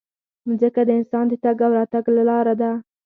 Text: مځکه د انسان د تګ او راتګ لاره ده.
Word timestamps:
مځکه 0.47 0.81
د 0.85 0.89
انسان 0.99 1.25
د 1.29 1.33
تګ 1.43 1.59
او 1.65 1.71
راتګ 1.77 2.03
لاره 2.29 2.53
ده. 2.61 2.71